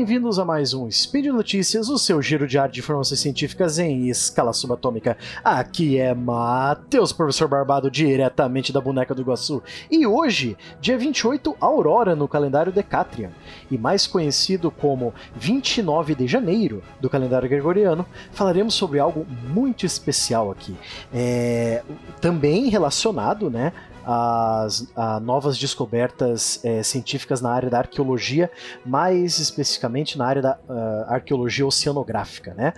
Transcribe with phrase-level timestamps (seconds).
[0.00, 4.50] bem-vindos a mais um Speed Notícias, o seu giro diário de informações científicas em escala
[4.50, 5.14] subatômica.
[5.44, 9.62] Aqui é Matheus, professor Barbado, diretamente da Boneca do Iguaçu.
[9.90, 13.28] E hoje, dia 28, Aurora no calendário Decatrian,
[13.70, 20.50] e mais conhecido como 29 de janeiro do calendário gregoriano, falaremos sobre algo muito especial
[20.50, 20.74] aqui.
[21.12, 21.82] É,
[22.22, 23.74] também relacionado, né,
[24.10, 24.86] as,
[25.22, 28.50] novas descobertas é, científicas na área da arqueologia,
[28.84, 32.54] mais especificamente na área da uh, arqueologia oceanográfica.
[32.54, 32.72] Né?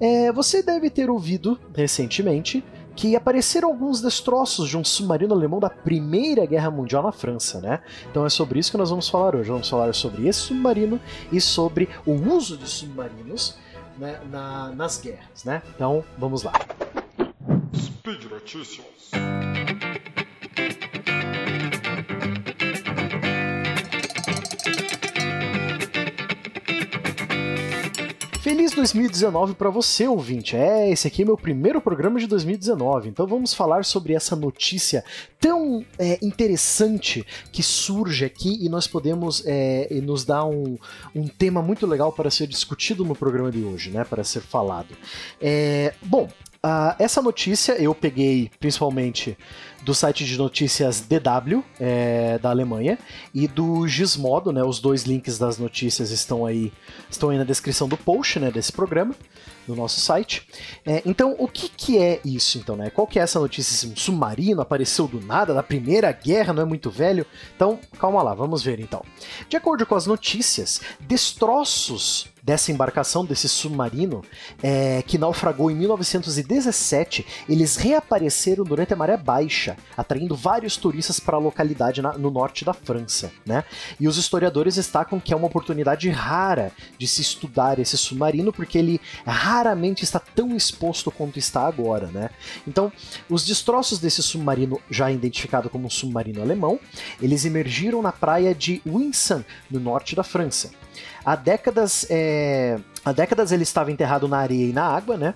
[0.00, 5.68] É, você deve ter ouvido recentemente que apareceram alguns destroços de um submarino alemão da
[5.68, 7.80] Primeira Guerra Mundial na França, né?
[8.10, 9.50] Então é sobre isso que nós vamos falar hoje.
[9.50, 10.98] Vamos falar sobre esse submarino
[11.30, 13.58] e sobre o uso de submarinos
[13.98, 15.60] né, na, nas guerras, né?
[15.74, 16.52] Então vamos lá.
[17.74, 19.10] Speed Notícias.
[28.46, 30.54] Feliz 2019 para você, ouvinte.
[30.54, 35.04] É, esse aqui é meu primeiro programa de 2019, então vamos falar sobre essa notícia
[35.40, 40.78] tão é, interessante que surge aqui e nós podemos é, nos dar um,
[41.12, 44.04] um tema muito legal para ser discutido no programa de hoje, né?
[44.04, 44.96] Para ser falado.
[45.40, 46.28] É, bom,
[46.66, 49.36] uh, essa notícia eu peguei principalmente
[49.86, 52.98] do site de notícias DW, é, da Alemanha,
[53.32, 54.64] e do Gizmodo, né?
[54.64, 56.72] Os dois links das notícias estão aí,
[57.08, 59.14] estão aí na descrição do post, né, desse programa,
[59.68, 60.44] no nosso site.
[60.84, 62.90] É, então, o que, que é isso, então, né?
[62.90, 63.88] Qual que é essa notícia?
[63.88, 67.24] Um submarino apareceu do nada, da Primeira Guerra, não é muito velho?
[67.54, 69.04] Então, calma lá, vamos ver então.
[69.48, 74.22] De acordo com as notícias, destroços dessa embarcação, desse submarino,
[74.62, 81.36] é, que naufragou em 1917, eles reapareceram durante a maré baixa, atraindo vários turistas para
[81.36, 83.32] a localidade na, no norte da França.
[83.44, 83.64] Né?
[83.98, 88.78] E os historiadores destacam que é uma oportunidade rara de se estudar esse submarino, porque
[88.78, 92.06] ele raramente está tão exposto quanto está agora.
[92.06, 92.30] Né?
[92.64, 92.92] Então,
[93.28, 96.78] os destroços desse submarino, já identificado como um submarino alemão,
[97.20, 100.70] eles emergiram na praia de Winsan, no norte da França.
[101.24, 102.78] Há décadas, é...
[103.04, 105.34] há décadas ele estava enterrado na areia e na água, né?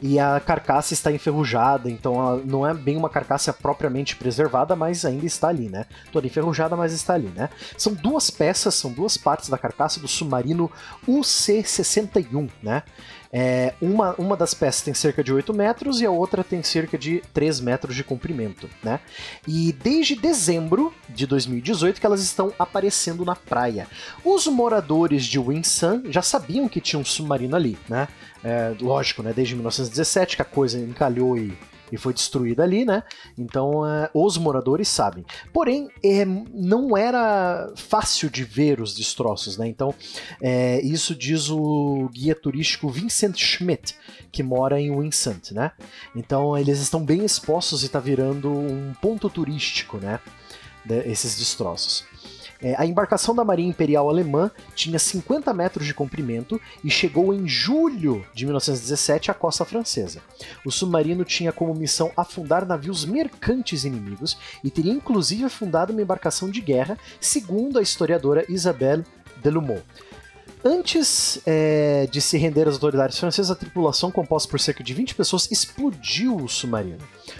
[0.00, 5.26] E a carcaça está enferrujada, então não é bem uma carcaça propriamente preservada, mas ainda
[5.26, 5.86] está ali, né?
[6.12, 7.48] Toda enferrujada, mas está ali, né?
[7.76, 10.70] São duas peças, são duas partes da carcaça do submarino
[11.06, 12.82] UC-61, né?
[13.32, 16.96] É, uma, uma das peças tem cerca de 8 metros e a outra tem cerca
[16.96, 19.00] de 3 metros de comprimento, né?
[19.46, 23.88] E desde dezembro de 2018 que elas estão aparecendo na praia.
[24.24, 28.08] Os moradores de Winsan já sabiam que tinha um submarino ali, né?
[28.48, 29.32] É, lógico, né?
[29.32, 31.52] Desde 1917 que a coisa encalhou e
[31.90, 33.02] e foi destruída ali, né?
[33.38, 35.24] Então é, os moradores sabem.
[35.52, 39.68] Porém, é, não era fácil de ver os destroços, né?
[39.68, 39.94] Então
[40.40, 43.94] é, isso diz o guia turístico Vincent Schmidt,
[44.32, 45.72] que mora em Winsant, né?
[46.14, 50.20] Então eles estão bem expostos e está virando um ponto turístico, né?
[51.04, 52.04] Esses destroços.
[52.60, 57.46] É, a embarcação da Marinha Imperial Alemã tinha 50 metros de comprimento e chegou em
[57.48, 60.20] julho de 1917 à costa francesa.
[60.64, 66.50] O submarino tinha como missão afundar navios mercantes inimigos e teria inclusive afundado uma embarcação
[66.50, 69.04] de guerra, segundo a historiadora Isabelle
[69.42, 69.82] Delumeau.
[70.66, 75.14] Antes é, de se render às autoridades francesas, a tripulação, composta por cerca de 20
[75.14, 76.98] pessoas, explodiu o submarino.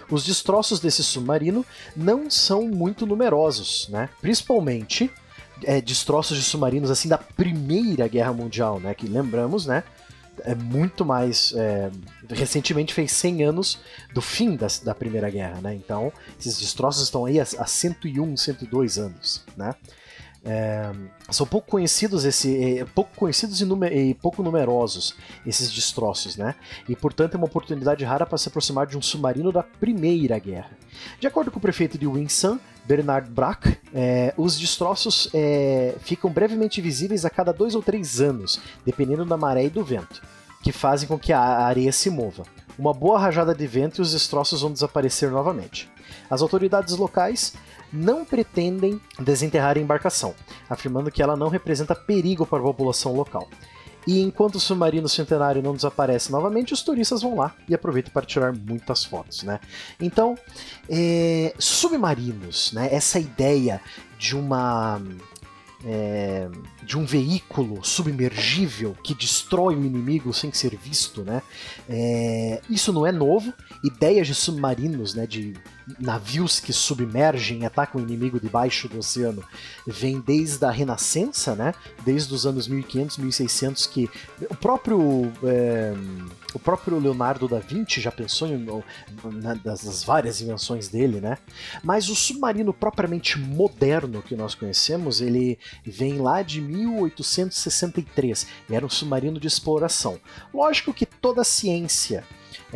[0.08, 1.66] Os destroços desse submarino
[1.96, 4.08] não são muito numerosos, né?
[4.20, 5.10] principalmente
[5.64, 8.94] é, destroços de submarinos assim da Primeira Guerra Mundial, né?
[8.94, 9.82] que lembramos, né?
[10.44, 11.52] é muito mais.
[11.56, 11.90] É,
[12.30, 13.78] recentemente fez 100 anos
[14.14, 15.74] do fim da, da Primeira Guerra, né?
[15.74, 19.74] Então, esses destroços estão aí há, há 101, 102 anos, né?
[20.44, 20.92] É,
[21.30, 25.14] são pouco conhecidos esse, é, pouco conhecidos e, numer, e, pouco numerosos
[25.44, 26.54] esses destroços, né?
[26.88, 30.70] E portanto é uma oportunidade rara para se aproximar de um submarino da Primeira Guerra.
[31.20, 36.80] De acordo com o prefeito de Winsan, Bernard Brack, é, os destroços é, ficam brevemente
[36.80, 40.22] visíveis a cada dois ou três anos, dependendo da maré e do vento,
[40.62, 42.44] que fazem com que a areia se mova.
[42.78, 45.90] Uma boa rajada de vento e os destroços vão desaparecer novamente.
[46.30, 47.54] As autoridades locais
[47.92, 50.34] não pretendem desenterrar a embarcação,
[50.68, 53.48] afirmando que ela não representa perigo para a população local.
[54.06, 58.24] E enquanto o submarino centenário não desaparece novamente, os turistas vão lá e aproveitam para
[58.24, 59.58] tirar muitas fotos, né?
[60.00, 60.38] Então,
[60.88, 62.88] é, submarinos, né?
[62.92, 63.80] Essa ideia
[64.16, 65.02] de uma
[65.84, 66.48] é,
[66.84, 71.42] de um veículo submergível que destrói o inimigo sem ser visto, né?
[71.88, 73.52] É, isso não é novo.
[73.84, 75.26] Ideias de submarinos, né?
[75.26, 75.54] De
[75.98, 79.44] navios que submergem e atacam o inimigo debaixo do oceano
[79.86, 81.72] vem desde a Renascença, né?
[82.04, 84.10] Desde os anos 1500, 1600 que
[84.50, 85.94] o próprio é,
[86.54, 88.66] o próprio Leonardo da Vinci já pensou em,
[89.62, 91.36] nas várias invenções dele, né?
[91.84, 98.46] Mas o submarino propriamente moderno que nós conhecemos, ele vem lá de 1863.
[98.70, 100.18] E era um submarino de exploração.
[100.52, 102.24] Lógico que toda a ciência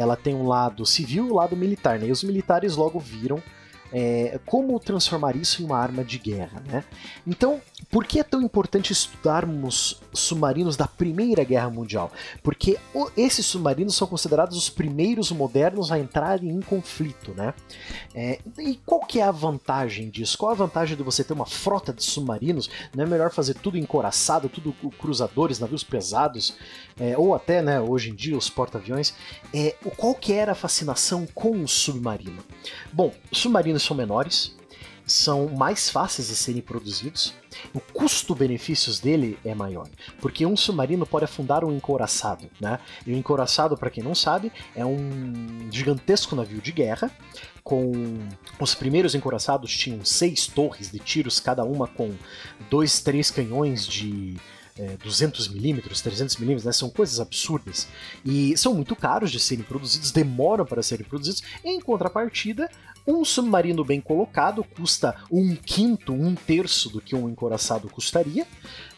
[0.00, 2.06] ela tem um lado civil e um lado militar, né?
[2.06, 3.42] E os militares logo viram
[3.92, 6.62] é, como transformar isso em uma arma de guerra.
[6.66, 6.84] Né?
[7.26, 7.60] Então,
[7.90, 12.10] por que é tão importante estudarmos submarinos da Primeira Guerra Mundial?
[12.42, 12.78] Porque
[13.16, 17.32] esses submarinos são considerados os primeiros modernos a entrarem em conflito.
[17.34, 17.54] Né?
[18.14, 20.38] É, e qual que é a vantagem disso?
[20.38, 22.70] Qual a vantagem de você ter uma frota de submarinos?
[22.94, 26.56] Não é melhor fazer tudo encoraçado, tudo cruzadores, navios pesados,
[26.98, 29.14] é, ou até né, hoje em dia os porta-aviões?
[29.52, 32.42] É, qual que era a fascinação com o submarino?
[32.92, 34.54] Bom, submarinos são menores,
[35.06, 37.34] são mais fáceis de serem produzidos,
[37.74, 39.88] o custo-benefícios dele é maior,
[40.20, 42.78] porque um submarino pode afundar um encouraçado, né?
[43.04, 47.10] E o encouraçado, para quem não sabe, é um gigantesco navio de guerra
[47.62, 47.92] com
[48.58, 52.10] os primeiros encouraçados tinham seis torres de tiros, cada uma com
[52.68, 54.36] dois, três canhões de
[54.78, 56.72] é, 200mm, 300mm, né?
[56.72, 57.86] são coisas absurdas.
[58.24, 61.42] E são muito caros de serem produzidos, demoram para serem produzidos.
[61.64, 62.68] Em contrapartida,
[63.10, 68.46] um submarino bem colocado custa um quinto, um terço do que um encoraçado custaria,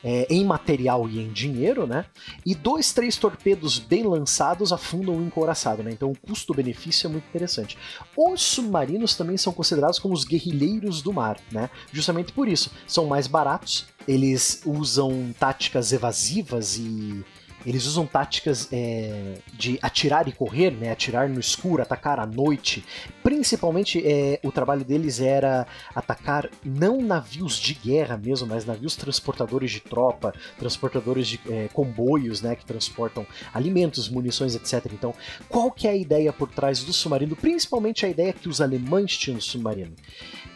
[0.04, 2.06] é, em material e em dinheiro, né?
[2.44, 5.90] E dois, três torpedos bem lançados afundam o encoraçado, né?
[5.92, 7.78] Então o custo-benefício é muito interessante.
[8.16, 11.70] Os submarinos também são considerados como os guerrilheiros do mar, né?
[11.92, 17.24] Justamente por isso, são mais baratos, eles usam táticas evasivas e
[17.66, 20.92] eles usam táticas é, de atirar e correr, né?
[20.92, 22.84] Atirar no escuro, atacar à noite.
[23.22, 29.70] Principalmente, é, o trabalho deles era atacar não navios de guerra mesmo, mas navios transportadores
[29.70, 32.56] de tropa, transportadores de é, comboios, né?
[32.56, 34.92] Que transportam alimentos, munições, etc.
[34.92, 35.14] Então,
[35.48, 37.36] qual que é a ideia por trás do submarino?
[37.36, 39.94] Principalmente a ideia que os alemães tinham do submarino.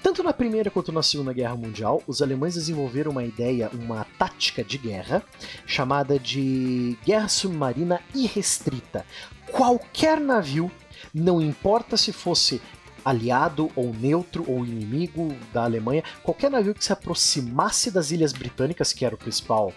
[0.02, 4.62] Tanto na Primeira quanto na Segunda Guerra Mundial, os alemães desenvolveram uma ideia, uma tática
[4.62, 5.22] de guerra,
[5.66, 9.04] chamada de guerra submarina irrestrita.
[9.50, 10.70] Qualquer navio,
[11.12, 12.60] não importa se fosse
[13.04, 18.92] aliado ou neutro ou inimigo da Alemanha, qualquer navio que se aproximasse das Ilhas Britânicas,
[18.92, 19.72] que era o principal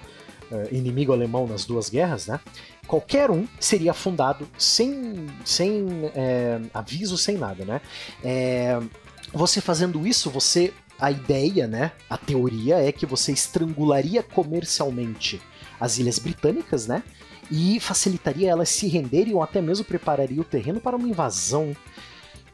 [0.52, 2.40] uh, inimigo alemão nas duas guerras, né?
[2.88, 5.86] Qualquer um seria afundado sem, sem
[6.16, 7.82] é, aviso, sem nada, né?
[8.24, 8.80] É,
[9.32, 10.74] você fazendo isso, você.
[11.00, 11.92] A ideia, né?
[12.10, 15.42] A teoria é que você estrangularia comercialmente
[15.80, 17.04] as ilhas britânicas, né?
[17.50, 21.76] E facilitaria elas se renderem ou até mesmo prepararia o terreno para uma invasão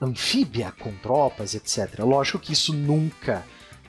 [0.01, 2.00] anfíbia com tropas, etc.
[2.00, 3.44] Lógico que isso nunca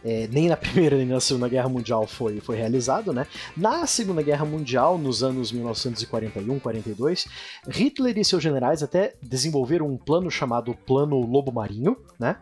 [0.06, 3.26] é, nem na Primeira nem na Segunda Guerra Mundial foi, foi realizado, né?
[3.56, 7.26] Na Segunda Guerra Mundial, nos anos 1941, 42,
[7.68, 12.36] Hitler e seus generais até desenvolveram um plano chamado Plano Lobo Marinho, né?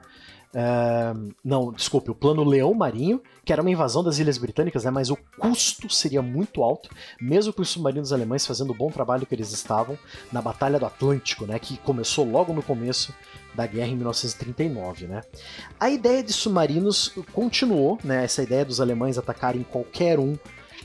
[0.55, 4.91] Uh, não, desculpe, o plano Leão Marinho, que era uma invasão das Ilhas Britânicas, né,
[4.91, 6.89] mas o custo seria muito alto,
[7.21, 9.99] mesmo com os submarinos alemães fazendo o bom trabalho que eles estavam
[10.31, 13.13] na Batalha do Atlântico, né, que começou logo no começo
[13.55, 15.07] da guerra em 1939.
[15.07, 15.23] Né.
[15.79, 20.37] A ideia de submarinos continuou, né, essa ideia dos alemães atacarem qualquer um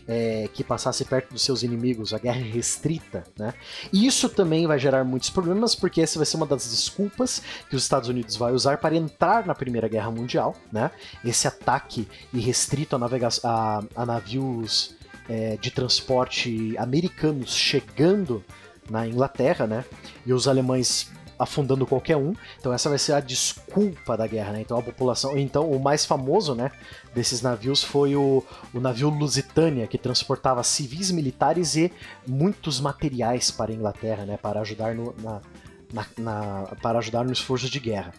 [0.08, 3.54] é, que passasse perto dos seus inimigos, a guerra restrita, né?
[3.94, 7.76] E isso também vai gerar muitos problemas, porque essa vai ser uma das desculpas que
[7.76, 10.90] os Estados Unidos vai usar para entrar na Primeira Guerra Mundial, né?
[11.24, 13.00] Esse ataque irrestrito a,
[13.44, 14.96] a, a navios
[15.30, 18.44] é, de transporte americanos chegando
[18.90, 19.86] na Inglaterra, né?
[20.26, 22.34] E os alemães afundando qualquer um.
[22.60, 24.62] Então essa vai ser a desculpa da guerra, né?
[24.62, 26.70] Então a população, então o mais famoso, né,
[27.16, 28.44] desses navios foi o,
[28.74, 31.92] o navio Lusitânia, que transportava civis militares e
[32.28, 35.42] muitos materiais para a Inglaterra, né, para ajudar no, na,
[35.94, 38.14] na, na, para ajudar nos esforços de guerra.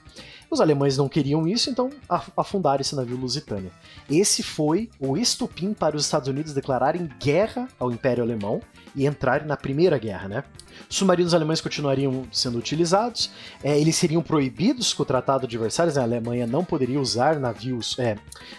[0.51, 1.91] Os alemães não queriam isso, então
[2.37, 3.71] afundaram esse navio Lusitânia.
[4.11, 8.61] Esse foi o estupim para os Estados Unidos declararem guerra ao Império Alemão
[8.95, 10.45] e entrarem na Primeira Guerra, né?
[10.89, 13.31] Submarinos alemães continuariam sendo utilizados,
[13.63, 16.01] é, eles seriam proibidos com o Tratado de Versalhes, né?
[16.01, 18.17] a Alemanha não poderia usar navios, é,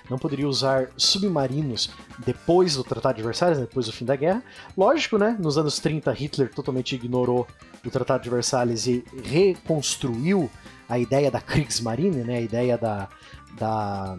[0.09, 3.65] não poderia usar submarinos depois do Tratado de Versalhes, né?
[3.65, 4.43] depois do fim da guerra.
[4.77, 5.35] Lógico, né?
[5.39, 7.47] Nos anos 30, Hitler totalmente ignorou
[7.85, 10.49] o Tratado de Versalhes e reconstruiu
[10.87, 12.37] a ideia da Kriegsmarine, né?
[12.37, 13.09] a ideia da,
[13.57, 14.17] da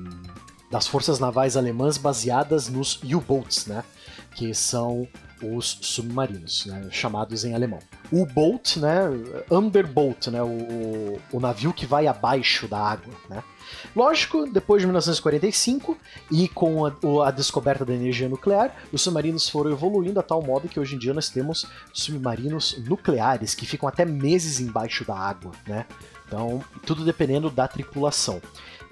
[0.73, 3.85] das forças navais alemãs baseadas nos U-boats, né?
[4.35, 5.07] que são
[5.43, 7.81] os submarinos, né, chamados em alemão.
[8.11, 9.01] O boat, né,
[9.51, 13.43] underboat, né, o, o navio que vai abaixo da água, né.
[13.95, 15.97] Lógico, depois de 1945
[16.31, 16.93] e com a,
[17.27, 20.99] a, descoberta da energia nuclear, os submarinos foram evoluindo a tal modo que hoje em
[20.99, 25.87] dia nós temos submarinos nucleares que ficam até meses embaixo da água, né?
[26.27, 28.41] Então, tudo dependendo da tripulação.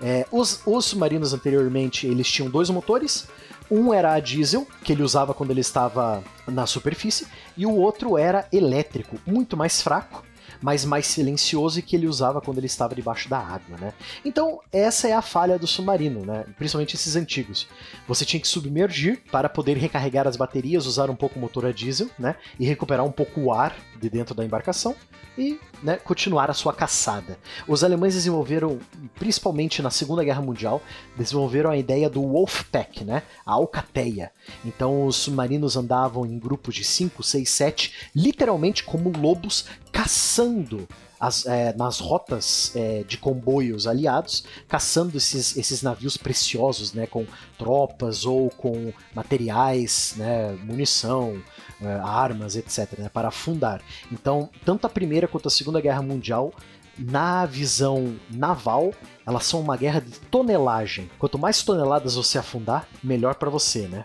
[0.02, 3.28] É, os, os submarinos anteriormente eles tinham dois motores,
[3.70, 8.18] um era a diesel, que ele usava quando ele estava na superfície, e o outro
[8.18, 10.24] era elétrico, muito mais fraco,
[10.60, 13.92] mas mais silencioso e que ele usava quando ele estava debaixo da água, né?
[14.24, 16.44] Então, essa é a falha do submarino, né?
[16.56, 17.66] Principalmente esses antigos.
[18.06, 21.72] Você tinha que submergir para poder recarregar as baterias, usar um pouco o motor a
[21.72, 22.36] diesel, né?
[22.58, 24.94] E recuperar um pouco o ar de dentro da embarcação
[25.36, 27.38] e né, continuar a sua caçada.
[27.66, 28.78] Os alemães desenvolveram,
[29.18, 30.82] principalmente na Segunda Guerra Mundial,
[31.16, 34.30] desenvolveram a ideia do Wolfpack, né, a alcateia.
[34.64, 40.86] Então os submarinos andavam em grupos de 5, 6, 7, literalmente como lobos caçando
[41.20, 47.26] as, é, nas rotas é, de comboios aliados, caçando esses, esses navios preciosos, né, com
[47.58, 51.42] tropas ou com materiais, né, munição,
[51.82, 53.82] é, armas, etc., né, para afundar.
[54.10, 56.52] Então, tanto a Primeira quanto a Segunda Guerra Mundial
[56.98, 58.92] na visão naval,
[59.26, 61.10] elas são uma guerra de tonelagem.
[61.18, 64.04] Quanto mais toneladas você afundar, melhor para você, né?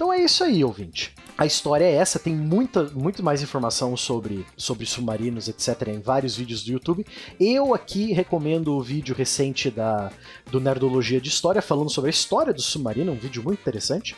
[0.00, 1.14] Então é isso aí, ouvinte.
[1.36, 6.34] A história é essa, tem muita, muito mais informação sobre, sobre submarinos, etc., em vários
[6.34, 7.04] vídeos do YouTube.
[7.38, 10.10] Eu aqui recomendo o vídeo recente da,
[10.50, 14.16] do Nerdologia de História, falando sobre a história do submarino, um vídeo muito interessante.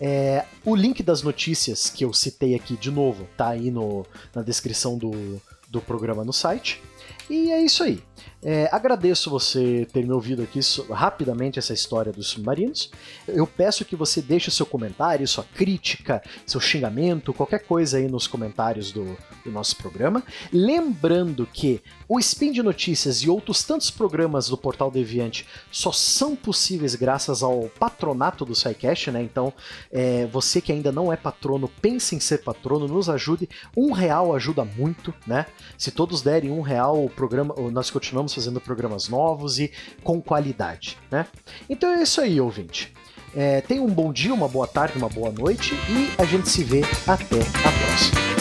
[0.00, 4.42] É, o link das notícias que eu citei aqui de novo tá aí no, na
[4.42, 6.82] descrição do, do programa no site.
[7.30, 8.02] E é isso aí.
[8.44, 10.58] É, agradeço você ter me ouvido aqui
[10.90, 12.90] rapidamente essa história dos submarinos.
[13.28, 18.26] Eu peço que você deixe seu comentário, sua crítica, seu xingamento, qualquer coisa aí nos
[18.26, 20.24] comentários do, do nosso programa.
[20.52, 26.34] Lembrando que o Spin de Notícias e outros tantos programas do Portal Deviante só são
[26.34, 29.22] possíveis graças ao patronato do SciCast, né?
[29.22, 29.52] Então,
[29.90, 33.48] é, você que ainda não é patrono, pense em ser patrono, nos ajude.
[33.76, 35.46] Um real ajuda muito, né?
[35.78, 39.70] Se todos derem um real, o programa, nós continuamos fazendo programas novos e
[40.02, 41.26] com qualidade, né?
[41.68, 42.92] Então é isso aí, ouvinte.
[43.34, 46.62] É, tenha um bom dia, uma boa tarde, uma boa noite e a gente se
[46.62, 48.31] vê até a próxima.